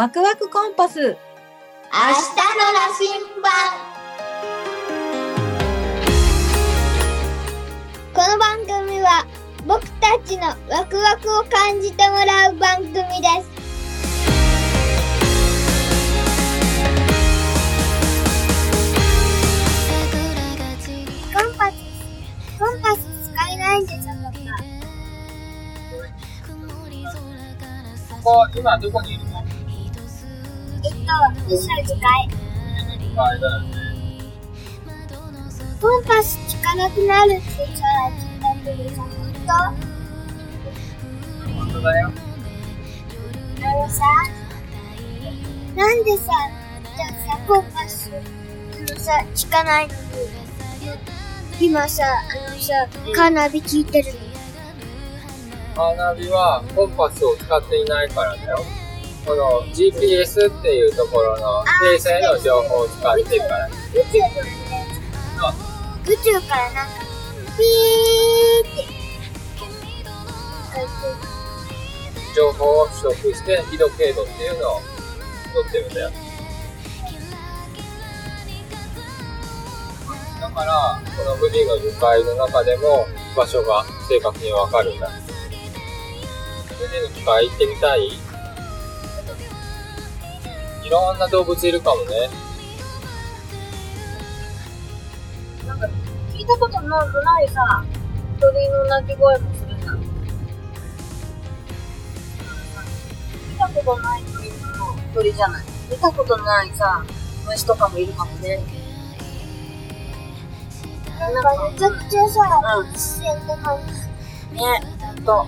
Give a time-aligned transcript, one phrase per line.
[0.00, 0.98] ワクワクコンパス。
[0.98, 3.10] 明日の羅針
[3.42, 3.52] 盤。
[8.14, 9.26] この番組は
[9.66, 13.50] 僕たちのワクワクを感じてもらう番組です。
[21.30, 21.76] コンパス
[22.58, 23.00] コンパス
[23.34, 24.10] 使えないんでしょうか
[28.22, 29.49] ここ、今どこにいるの？
[32.00, 32.28] 回。
[35.80, 37.56] コンパス効かなくなるってさ、
[38.18, 39.10] 聞いたけどさ、本
[41.46, 42.12] 当本当だよ。
[43.62, 44.04] あのさ、
[45.74, 46.22] なんでさ、
[46.96, 48.12] じゃあさ、コンパス、あ
[48.80, 49.94] のさ、効かないの？
[49.94, 52.08] に、今さ、あ
[52.52, 52.72] のさ、
[53.14, 54.18] カーナビ聞いてるの？
[55.74, 58.58] カーナビはコンパスを使っていないからだよ。
[59.26, 63.68] この GPS っていうところの衛星の情報を使ってるから。
[63.68, 63.70] 宇
[64.12, 64.46] 宙のね、
[65.40, 65.54] あ
[66.08, 66.92] 宇宙からなんか、
[67.56, 68.88] ピーって、
[72.34, 74.80] 情報を取得して緯度経度っていうのを
[75.54, 76.10] 取ってるんだよ。
[80.40, 85.10] だから、この富士の樹海の中でも場所が正確にわかるんだ。
[86.78, 88.10] 富士の樹海行ってみたい？
[90.90, 92.28] いろんな動物いるかもね。
[95.64, 95.86] なんか
[96.34, 96.88] 聞いたことの
[97.22, 97.84] ないさ、
[98.40, 100.00] 鳥の鳴き声もするじゃん。
[100.00, 100.06] 見
[103.56, 105.64] たことない鳥の鳥じゃない。
[105.88, 107.04] 見たことないさ、
[107.46, 108.58] 虫とかもいるかもね。
[111.20, 114.56] なんかめちゃくちゃさ、うん自然な感じ。
[114.56, 114.64] ね、
[114.98, 115.46] ほんと。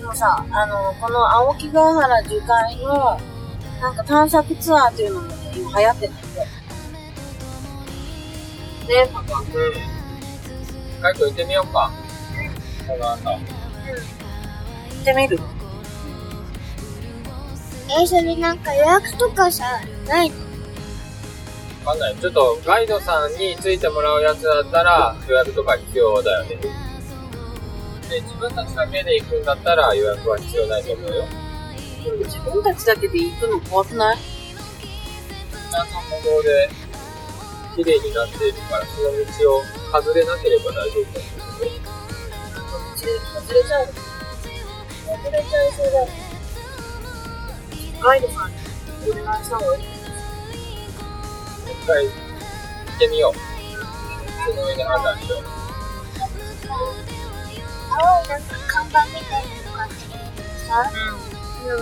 [0.00, 3.20] でもさ、あの、この青木ヶ原樹海の、
[3.80, 6.28] なんか探索ツアーっていうのもね、今流行ってるんだって。
[8.94, 9.40] ね、パパ。
[9.40, 9.46] うん。
[11.00, 11.92] カイト行ってみようか。
[12.88, 13.30] この後。
[13.30, 13.38] 行
[15.00, 15.38] ってみる？
[18.02, 19.64] え、それなんか予約とかさ、
[20.06, 20.36] ないの？
[21.84, 22.16] わかんない。
[22.16, 26.56] ちょっとガイドさんについてもらうやつだったら予約とか必要だよね。
[28.10, 31.24] で、自分たちだけで行くんだったら予約は必要ないと思うよ。
[32.08, 34.16] でも自分たちだけで行くの怖くない？
[34.16, 34.22] 歩
[36.24, 36.70] 道で
[37.76, 41.26] 綺麗になっているから、その道を外れなければ大丈夫だよ。
[42.96, 43.86] 外れちゃう。
[43.86, 46.08] 外れちゃいそうだよ。
[48.02, 48.56] ガイドさんに
[49.10, 49.82] お願いした方がいい。
[49.84, 53.34] 一回行ってみよう。
[54.50, 55.40] その上で判断しよう。
[57.90, 59.94] 青いなんか看板みたいなのがあって
[60.66, 60.84] さ、あ
[61.68, 61.76] の、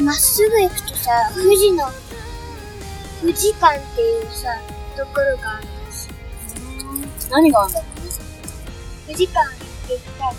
[0.00, 1.84] まっすぐ行くとさ、富士の、
[3.20, 4.48] 富士館っていうさ、
[4.96, 6.14] ところがあるんですよ。
[7.30, 8.10] 何があるんだろうね。
[9.06, 9.58] 富士館行っ
[9.88, 10.34] てみたい。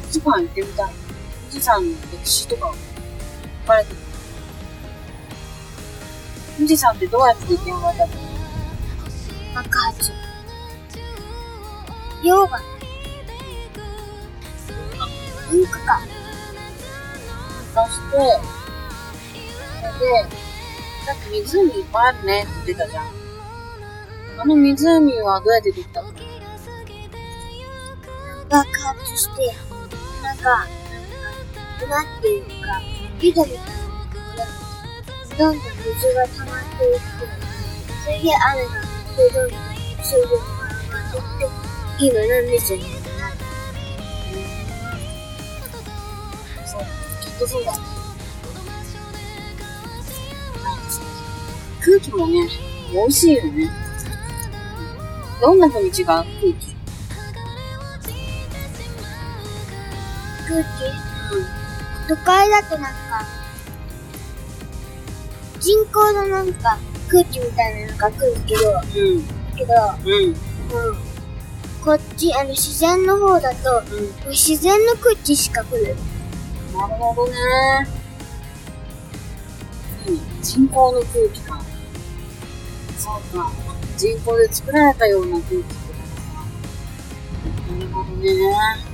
[0.00, 0.92] 富士山行ってみたい。
[1.50, 2.74] 富士山の歴史とか
[3.62, 3.96] 書かれてる。
[6.56, 8.12] 富士山ってどうやって出来上がったの
[9.54, 10.12] 爆発。
[12.22, 12.58] 溶岩。
[15.50, 16.00] 噴火か。
[17.74, 18.59] そして、
[19.98, 20.24] で、
[21.06, 23.04] さっき湖いっぱいあるねって言ってたじゃん。
[24.38, 26.12] あの湖はどうやってできたの
[28.48, 29.54] 爆発して、
[30.22, 32.80] なんか、なんか、なんていうか、
[33.20, 34.46] 井戸みたいなのが
[35.38, 37.02] どんどん水が溜まっていって、
[38.04, 39.58] それで雨が降って、どんどん
[40.02, 43.36] 水分が上がっていって、今の水になる。
[46.66, 46.80] そう、
[47.20, 47.78] きっとそうだね。
[51.82, 52.48] 空気もね、
[52.92, 53.70] 美味しいよね。
[55.40, 56.06] どんな風に違う？
[56.06, 56.26] 空気
[60.48, 60.66] 空気？
[62.08, 62.98] 都会だとなんか、
[65.60, 66.78] 人工のなんか
[67.08, 68.76] 空気みたいなのが来るけど、う
[69.18, 69.22] ん。
[69.56, 69.72] けど、
[70.04, 70.10] うん。
[70.10, 70.34] うん。
[71.84, 73.82] こっち、あの、自然の方だと、
[74.24, 74.30] うん。
[74.30, 75.96] 自然の空気しか来る。
[76.74, 77.88] なるほどね。
[80.08, 80.42] うん。
[80.42, 81.62] 人工の空気か。
[83.00, 83.50] そうか。
[83.96, 87.74] 人工で作られたような空気ってことか。
[87.74, 88.89] なるほどね。